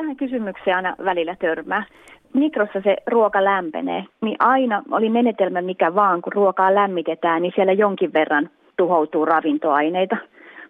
[0.00, 1.84] tähän kysymykseen aina välillä törmää.
[2.34, 7.72] Mikrossa se ruoka lämpenee, niin aina oli menetelmä mikä vaan, kun ruokaa lämmitetään, niin siellä
[7.72, 10.16] jonkin verran tuhoutuu ravintoaineita.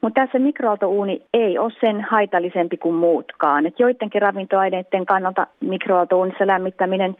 [0.01, 3.67] Mutta tässä mikroaaltouuni ei ole sen haitallisempi kuin muutkaan.
[3.67, 7.17] Et joidenkin ravintoaineiden kannalta mikroaaltouunissa lämmittäminen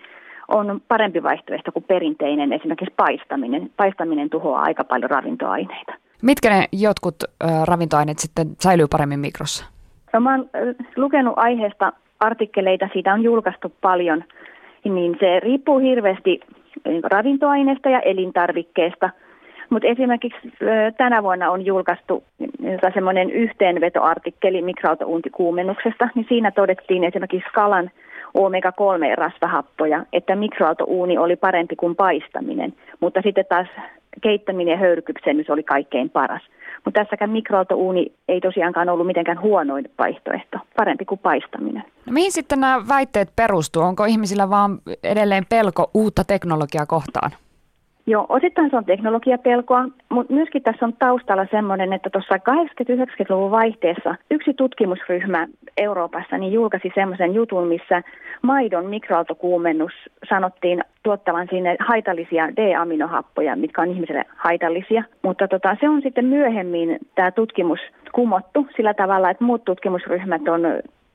[0.49, 3.71] on parempi vaihtoehto kuin perinteinen esimerkiksi paistaminen.
[3.77, 5.93] Paistaminen tuhoaa aika paljon ravintoaineita.
[6.23, 7.17] Mitkä ne jotkut
[7.65, 9.80] ravintoaineet sitten säilyy paremmin mikrossa?
[10.13, 10.51] No, mä oon
[10.97, 14.25] lukenut aiheesta artikkeleita, siitä on julkaistu paljon,
[14.85, 16.41] niin se riippuu hirveästi
[17.11, 19.11] ravintoaineesta ja elintarvikkeesta–
[19.71, 20.53] mutta esimerkiksi
[20.97, 22.25] tänä vuonna on julkaistu
[22.95, 27.91] semmoinen yhteenvetoartikkeli mikroaaltouuntikuumennuksesta, niin siinä todettiin esimerkiksi kalan
[28.35, 33.69] omega-3-rasvahappoja, että mikroaaltouuni oli parempi kuin paistaminen, mutta sitten taas
[34.23, 36.43] keittäminen ja höyrykypsennys oli kaikkein paras.
[36.85, 41.85] Mutta tässäkään mikroaaltouuni ei tosiaankaan ollut mitenkään huonoin vaihtoehto, parempi kuin paistaminen.
[42.07, 43.83] No mihin sitten nämä väitteet perustuu?
[43.83, 47.31] Onko ihmisillä vaan edelleen pelko uutta teknologiaa kohtaan?
[48.11, 54.15] Joo, osittain se on teknologiapelkoa, mutta myöskin tässä on taustalla semmoinen, että tuossa 80-90-luvun vaihteessa
[54.31, 58.03] yksi tutkimusryhmä Euroopassa niin julkaisi semmoisen jutun, missä
[58.43, 59.93] maidon mikroaaltokuumennus
[60.29, 65.05] sanottiin tuottavan sinne haitallisia D-aminohappoja, mitkä on ihmiselle haitallisia.
[65.23, 67.81] Mutta tota, se on sitten myöhemmin tämä tutkimus
[68.13, 70.63] kumottu sillä tavalla, että muut tutkimusryhmät on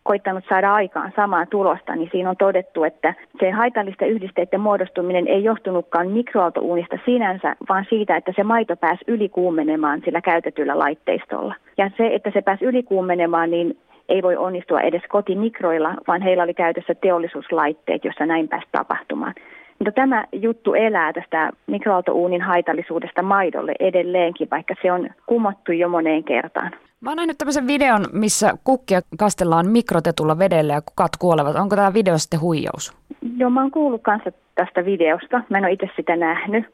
[0.05, 5.43] koittanut saada aikaan samaa tulosta, niin siinä on todettu, että se haitallisten yhdisteiden muodostuminen ei
[5.43, 11.55] johtunutkaan mikroaaltouunista sinänsä, vaan siitä, että se maito pääsi ylikuumenemaan sillä käytetyllä laitteistolla.
[11.77, 13.77] Ja se, että se pääsi ylikuumenemaan, niin
[14.09, 19.33] ei voi onnistua edes kotimikroilla, vaan heillä oli käytössä teollisuuslaitteet, jossa näin pääsi tapahtumaan.
[19.79, 26.23] Mutta tämä juttu elää tästä mikroaaltouunin haitallisuudesta maidolle edelleenkin, vaikka se on kumottu jo moneen
[26.23, 26.71] kertaan.
[27.01, 31.55] Mä oon nähnyt tämmöisen videon, missä kukkia kastellaan mikrotetulla vedellä ja kukat kuolevat.
[31.55, 32.97] Onko tämä video sitten huijaus?
[33.37, 35.41] Joo, mä oon kuullut kanssa tästä videosta.
[35.49, 36.65] Mä en ole itse sitä nähnyt.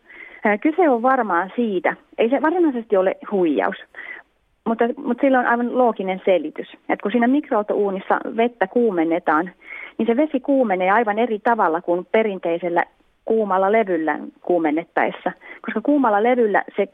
[0.61, 3.75] Kyse on varmaan siitä, ei se varsinaisesti ole huijaus,
[4.65, 6.67] mutta, mutta sillä on aivan looginen selitys.
[6.73, 9.51] Että kun siinä mikroaaltouunissa vettä kuumennetaan,
[9.97, 12.83] niin se vesi kuumenee aivan eri tavalla kuin perinteisellä
[13.25, 15.31] kuumalla levyllä kuumennettaessa.
[15.61, 16.87] Koska kuumalla levyllä se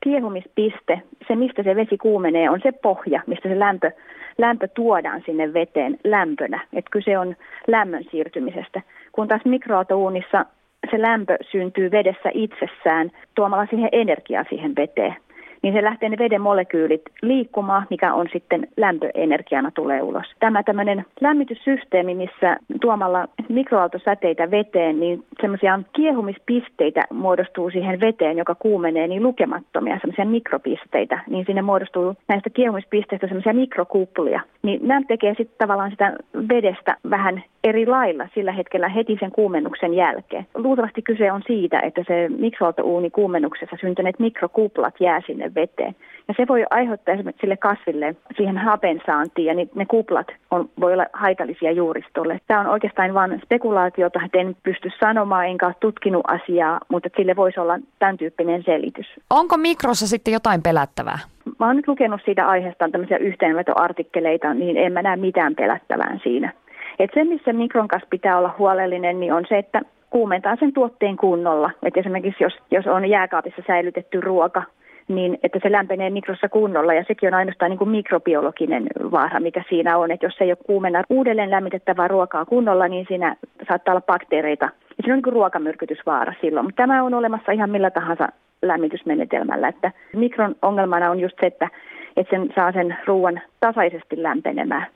[0.00, 3.90] kiehumispiste, se mistä se vesi kuumenee, on se pohja, mistä se lämpö,
[4.38, 6.60] lämpö tuodaan sinne veteen lämpönä.
[6.72, 7.36] Että kyse on
[7.66, 8.80] lämmön siirtymisestä.
[9.12, 10.46] Kun taas mikroaaltouunissa
[10.90, 15.16] se lämpö syntyy vedessä itsessään tuomalla siihen energiaa siihen veteen
[15.64, 20.26] niin se lähtee ne veden molekyylit liikkumaan, mikä on sitten lämpöenergiana tulee ulos.
[20.40, 29.06] Tämä tämmöinen lämmityssysteemi, missä tuomalla mikroaaltosäteitä veteen, niin semmoisia kiehumispisteitä muodostuu siihen veteen, joka kuumenee,
[29.06, 34.40] niin lukemattomia semmoisia mikropisteitä, niin sinne muodostuu näistä kiehumispisteistä semmoisia mikrokuplia.
[34.62, 36.12] Niin nämä tekee sitten tavallaan sitä
[36.48, 40.46] vedestä vähän eri lailla sillä hetkellä heti sen kuumennuksen jälkeen.
[40.54, 45.96] Luultavasti kyse on siitä, että se mikroaaltouuni kuumennuksessa syntyneet mikrokuplat jää sinne veteen.
[46.28, 50.92] Ja se voi aiheuttaa esimerkiksi sille kasville siihen hapen saantiin ja ne kuplat on, voi
[50.92, 52.40] olla haitallisia juuristolle.
[52.46, 57.36] Tämä on oikeastaan vain spekulaatiota, että en pysty sanomaan enkä ole tutkinut asiaa, mutta sille
[57.36, 59.06] voisi olla tämän tyyppinen selitys.
[59.30, 61.18] Onko mikrossa sitten jotain pelättävää?
[61.58, 66.52] Mä oon nyt lukenut siitä aiheesta tämmöisiä yhteenvetoartikkeleita, niin en mä näe mitään pelättävää siinä.
[66.98, 71.16] Et se, missä mikron kanssa pitää olla huolellinen, niin on se, että kuumentaa sen tuotteen
[71.16, 71.70] kunnolla.
[71.82, 74.62] Et esimerkiksi jos, jos on jääkaapissa säilytetty ruoka,
[75.08, 79.62] niin että se lämpenee mikrossa kunnolla ja sekin on ainoastaan niin kuin mikrobiologinen vaara, mikä
[79.68, 83.36] siinä on, että jos ei ole kuumenna uudelleen lämmitettävää ruokaa kunnolla, niin siinä
[83.68, 84.64] saattaa olla bakteereita.
[84.64, 88.28] Ja siinä on niin kuin ruokamyrkytysvaara silloin, mutta tämä on olemassa ihan millä tahansa
[88.62, 91.68] lämmitysmenetelmällä, että mikron ongelmana on just se, että,
[92.16, 94.86] että sen saa sen ruoan tasaisesti lämpenemään.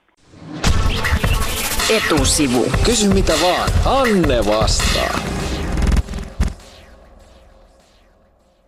[1.90, 2.66] Etusivu.
[2.84, 5.27] Kysy mitä vaan, Anne vastaa.